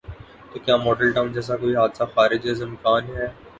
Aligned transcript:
تو 0.51 0.59
کیا 0.59 0.75
Model 0.77 1.11
Town 1.13 1.31
جیسا 1.33 1.57
کوئی 1.57 1.75
حادثہ 1.75 2.03
خارج 2.15 2.49
از 2.49 2.61
امکان 2.63 3.03
ہے؟ 3.15 3.27